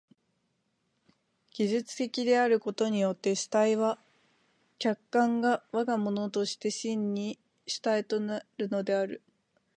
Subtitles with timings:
[1.53, 3.99] 技術的であることによって主体は
[4.79, 9.21] 客観を我が物として真に主体となるのである。